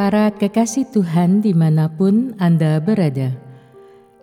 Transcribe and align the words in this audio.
Para 0.00 0.32
kekasih 0.32 0.88
Tuhan 0.96 1.44
di 1.44 1.52
mana 1.52 1.84
pun 1.84 2.32
Anda 2.40 2.80
berada, 2.80 3.36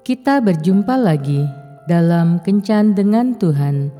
kita 0.00 0.40
berjumpa 0.40 0.96
lagi 0.96 1.44
dalam 1.84 2.40
Kencan 2.40 2.96
dengan 2.96 3.36
Tuhan, 3.36 3.92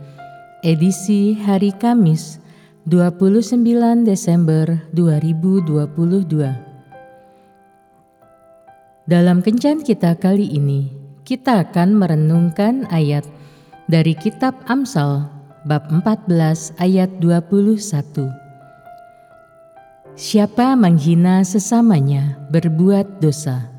edisi 0.64 1.36
hari 1.36 1.76
Kamis 1.76 2.40
29 2.88 3.60
Desember 4.00 4.80
2022. 4.96 6.56
Dalam 9.04 9.44
Kencan 9.44 9.84
kita 9.84 10.16
kali 10.16 10.48
ini, 10.48 10.88
kita 11.28 11.68
akan 11.68 12.00
merenungkan 12.00 12.88
ayat 12.88 13.28
dari 13.92 14.16
kitab 14.16 14.56
Amsal 14.72 15.28
bab 15.68 15.84
14 15.92 16.32
ayat 16.80 17.12
21. 17.20 18.37
Siapa 20.18 20.74
menghina 20.74 21.46
sesamanya 21.46 22.42
berbuat 22.50 23.22
dosa, 23.22 23.70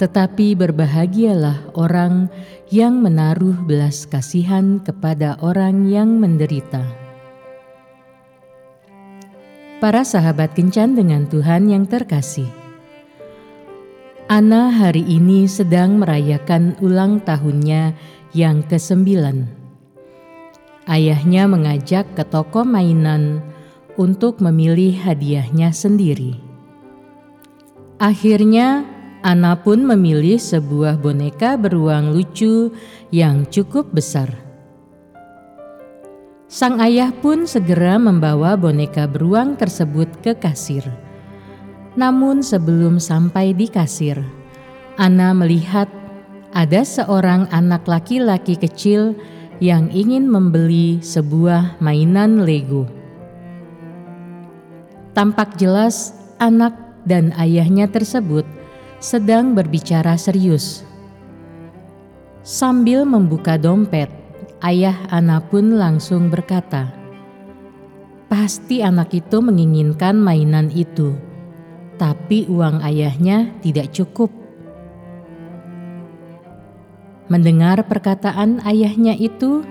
tetapi 0.00 0.56
berbahagialah 0.56 1.76
orang 1.76 2.32
yang 2.72 3.04
menaruh 3.04 3.52
belas 3.68 4.08
kasihan 4.08 4.80
kepada 4.80 5.36
orang 5.44 5.84
yang 5.84 6.16
menderita. 6.16 6.80
Para 9.76 10.08
sahabat 10.08 10.56
kencan 10.56 10.96
dengan 10.96 11.28
Tuhan 11.28 11.68
yang 11.68 11.84
terkasih, 11.84 12.48
Ana 14.24 14.72
hari 14.72 15.04
ini 15.04 15.44
sedang 15.44 16.00
merayakan 16.00 16.80
ulang 16.80 17.20
tahunnya 17.20 17.92
yang 18.32 18.64
kesembilan. 18.64 19.44
Ayahnya 20.88 21.44
mengajak 21.44 22.08
ke 22.16 22.24
toko 22.24 22.64
mainan 22.64 23.44
untuk 23.98 24.38
memilih 24.38 24.94
hadiahnya 24.94 25.74
sendiri. 25.74 26.38
Akhirnya, 27.98 28.86
Ana 29.18 29.58
pun 29.58 29.82
memilih 29.82 30.38
sebuah 30.38 31.02
boneka 31.02 31.58
beruang 31.58 32.14
lucu 32.14 32.70
yang 33.10 33.42
cukup 33.50 33.90
besar. 33.90 34.30
Sang 36.46 36.78
ayah 36.78 37.10
pun 37.10 37.44
segera 37.44 37.98
membawa 37.98 38.54
boneka 38.54 39.10
beruang 39.10 39.58
tersebut 39.58 40.22
ke 40.22 40.38
kasir. 40.38 40.86
Namun, 41.98 42.46
sebelum 42.46 43.02
sampai 43.02 43.50
di 43.50 43.66
kasir, 43.66 44.22
Ana 44.94 45.34
melihat 45.34 45.90
ada 46.54 46.86
seorang 46.86 47.50
anak 47.50 47.90
laki-laki 47.90 48.54
kecil 48.54 49.18
yang 49.58 49.90
ingin 49.90 50.30
membeli 50.30 51.02
sebuah 51.02 51.82
mainan 51.82 52.46
Lego. 52.46 52.97
Tampak 55.18 55.58
jelas 55.58 56.14
anak 56.38 56.78
dan 57.02 57.34
ayahnya 57.34 57.90
tersebut 57.90 58.46
sedang 59.02 59.50
berbicara 59.50 60.14
serius. 60.14 60.86
Sambil 62.46 63.02
membuka 63.02 63.58
dompet, 63.58 64.06
ayah 64.62 64.94
anak 65.10 65.50
pun 65.50 65.74
langsung 65.74 66.30
berkata, 66.30 66.94
"Pasti 68.30 68.78
anak 68.78 69.10
itu 69.10 69.42
menginginkan 69.42 70.14
mainan 70.14 70.70
itu, 70.70 71.18
tapi 71.98 72.46
uang 72.46 72.78
ayahnya 72.86 73.58
tidak 73.58 73.90
cukup." 73.90 74.30
Mendengar 77.26 77.82
perkataan 77.90 78.62
ayahnya 78.62 79.18
itu, 79.18 79.66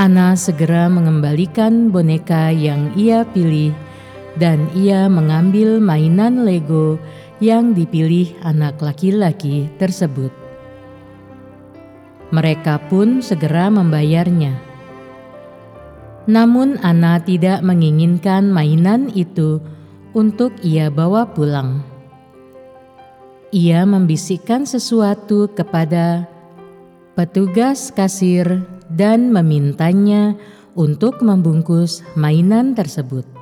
Ana 0.00 0.32
segera 0.32 0.88
mengembalikan 0.88 1.92
boneka 1.92 2.56
yang 2.56 2.96
ia 2.96 3.20
pilih 3.28 3.76
dan 4.36 4.68
ia 4.76 5.08
mengambil 5.08 5.80
mainan 5.80 6.44
Lego 6.44 7.00
yang 7.40 7.76
dipilih 7.76 8.32
anak 8.44 8.80
laki-laki 8.80 9.68
tersebut. 9.76 10.32
Mereka 12.32 12.88
pun 12.90 13.22
segera 13.22 13.70
membayarnya. 13.70 14.58
Namun 16.26 16.74
Ana 16.82 17.22
tidak 17.22 17.62
menginginkan 17.62 18.50
mainan 18.50 19.14
itu 19.14 19.62
untuk 20.10 20.50
ia 20.64 20.90
bawa 20.90 21.28
pulang. 21.30 21.86
Ia 23.54 23.86
membisikkan 23.86 24.66
sesuatu 24.66 25.46
kepada 25.54 26.26
petugas 27.14 27.94
kasir 27.94 28.66
dan 28.90 29.30
memintanya 29.30 30.34
untuk 30.74 31.22
membungkus 31.22 32.02
mainan 32.18 32.74
tersebut. 32.74 33.35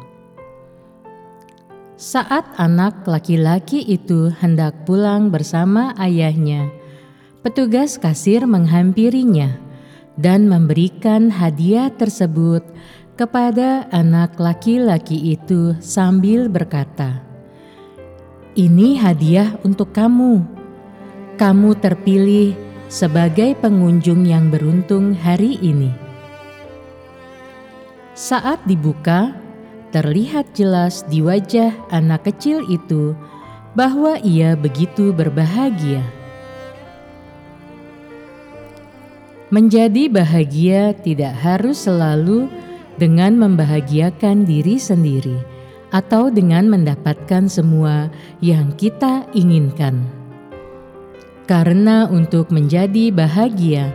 Saat 1.94 2.58
anak 2.58 3.06
laki-laki 3.06 3.78
itu 3.78 4.26
hendak 4.42 4.82
pulang 4.82 5.30
bersama 5.30 5.94
ayahnya, 5.94 6.66
petugas 7.46 8.02
kasir 8.02 8.50
menghampirinya 8.50 9.54
dan 10.18 10.50
memberikan 10.50 11.30
hadiah 11.30 11.94
tersebut 11.94 12.66
kepada 13.14 13.86
anak 13.94 14.34
laki-laki 14.42 15.38
itu 15.38 15.78
sambil 15.78 16.50
berkata, 16.50 17.22
"Ini 18.58 18.98
hadiah 18.98 19.54
untuk 19.62 19.94
kamu. 19.94 20.42
Kamu 21.38 21.78
terpilih 21.78 22.58
sebagai 22.90 23.54
pengunjung 23.62 24.26
yang 24.26 24.50
beruntung 24.50 25.14
hari 25.14 25.62
ini." 25.62 25.94
Saat 28.18 28.66
dibuka, 28.66 29.43
terlihat 29.94 30.58
jelas 30.58 31.06
di 31.06 31.22
wajah 31.22 31.70
anak 31.94 32.26
kecil 32.26 32.66
itu 32.66 33.14
bahwa 33.78 34.18
ia 34.26 34.58
begitu 34.58 35.14
berbahagia. 35.14 36.02
Menjadi 39.54 40.10
bahagia 40.10 40.98
tidak 40.98 41.38
harus 41.38 41.86
selalu 41.86 42.50
dengan 42.98 43.38
membahagiakan 43.38 44.42
diri 44.42 44.82
sendiri 44.82 45.38
atau 45.94 46.26
dengan 46.26 46.66
mendapatkan 46.66 47.46
semua 47.46 48.10
yang 48.42 48.74
kita 48.74 49.30
inginkan. 49.30 50.02
Karena 51.46 52.10
untuk 52.10 52.50
menjadi 52.50 53.14
bahagia, 53.14 53.94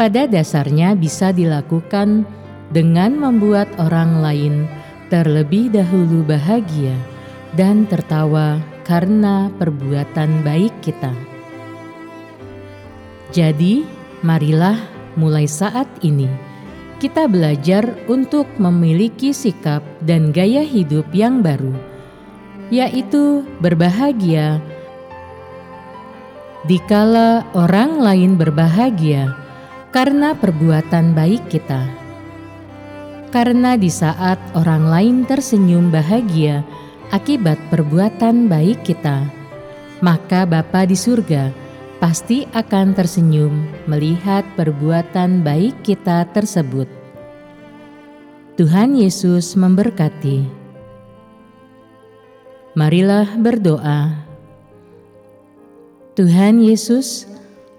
pada 0.00 0.24
dasarnya 0.24 0.96
bisa 0.96 1.36
dilakukan 1.36 2.24
dengan 2.72 3.12
membuat 3.20 3.68
orang 3.76 4.24
lain 4.24 4.64
terlebih 5.14 5.70
dahulu 5.70 6.26
bahagia 6.26 6.98
dan 7.54 7.86
tertawa 7.86 8.58
karena 8.82 9.46
perbuatan 9.62 10.42
baik 10.42 10.74
kita. 10.82 11.14
Jadi, 13.30 13.86
marilah 14.26 14.74
mulai 15.14 15.46
saat 15.46 15.86
ini 16.02 16.26
kita 16.98 17.30
belajar 17.30 17.94
untuk 18.10 18.50
memiliki 18.58 19.30
sikap 19.30 19.86
dan 20.02 20.34
gaya 20.34 20.66
hidup 20.66 21.06
yang 21.14 21.46
baru, 21.46 21.78
yaitu 22.74 23.46
berbahagia. 23.62 24.58
Dikala 26.66 27.46
orang 27.54 28.02
lain 28.02 28.34
berbahagia 28.34 29.30
karena 29.94 30.34
perbuatan 30.34 31.14
baik 31.14 31.46
kita 31.54 32.03
karena 33.34 33.74
di 33.74 33.90
saat 33.90 34.38
orang 34.54 34.86
lain 34.86 35.16
tersenyum 35.26 35.90
bahagia 35.90 36.62
akibat 37.10 37.58
perbuatan 37.66 38.46
baik 38.46 38.86
kita, 38.86 39.26
maka 39.98 40.46
Bapa 40.46 40.86
di 40.86 40.94
surga 40.94 41.50
pasti 41.98 42.46
akan 42.54 42.94
tersenyum 42.94 43.66
melihat 43.90 44.46
perbuatan 44.54 45.42
baik 45.42 45.74
kita 45.82 46.30
tersebut. 46.30 46.86
Tuhan 48.54 48.94
Yesus 48.94 49.58
memberkati. 49.58 50.46
Marilah 52.78 53.34
berdoa. 53.34 54.14
Tuhan 56.14 56.62
Yesus, 56.62 57.26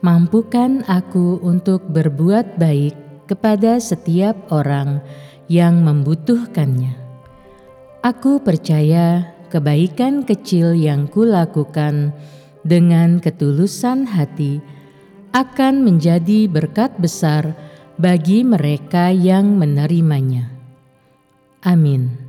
mampukan 0.03 0.83
aku 0.91 1.39
untuk 1.39 1.87
berbuat 1.87 2.59
baik 2.59 3.23
kepada 3.31 3.79
setiap 3.79 4.35
orang 4.51 4.99
yang 5.47 5.85
membutuhkannya. 5.85 6.97
Aku 8.01 8.41
percaya 8.41 9.33
kebaikan 9.49 10.25
kecil 10.25 10.73
yang 10.73 11.05
kulakukan 11.09 12.13
dengan 12.65 13.21
ketulusan 13.21 14.09
hati 14.09 14.61
akan 15.33 15.85
menjadi 15.85 16.49
berkat 16.49 16.97
besar 16.97 17.53
bagi 17.95 18.41
mereka 18.41 19.13
yang 19.13 19.55
menerimanya. 19.55 20.51
Amin. 21.61 22.24